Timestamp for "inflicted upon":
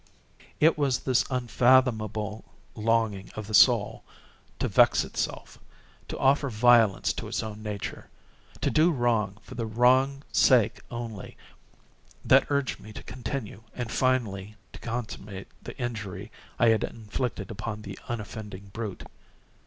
16.83-17.83